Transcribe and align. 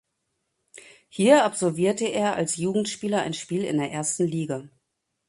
Hier 1.09 1.45
absolvierte 1.45 2.07
er 2.07 2.33
als 2.35 2.57
Jugendspieler 2.57 3.21
ein 3.21 3.35
Spiel 3.35 3.63
in 3.63 3.77
der 3.77 3.91
ersten 3.91 4.25
Liga. 4.25 4.67